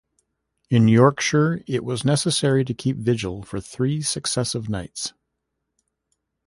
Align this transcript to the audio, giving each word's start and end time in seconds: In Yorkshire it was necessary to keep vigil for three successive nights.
In 0.71 0.87
Yorkshire 0.87 1.61
it 1.67 1.83
was 1.85 2.03
necessary 2.03 2.65
to 2.65 2.73
keep 2.73 2.97
vigil 2.97 3.43
for 3.43 3.61
three 3.61 4.01
successive 4.01 4.67
nights. 4.67 5.13